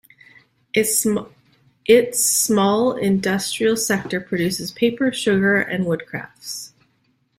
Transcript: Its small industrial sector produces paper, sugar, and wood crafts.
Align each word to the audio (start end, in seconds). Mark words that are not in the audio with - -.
Its 0.73 2.19
small 2.25 2.93
industrial 2.93 3.77
sector 3.77 4.19
produces 4.19 4.71
paper, 4.71 5.11
sugar, 5.13 5.61
and 5.61 5.85
wood 5.85 6.07
crafts. 6.07 6.73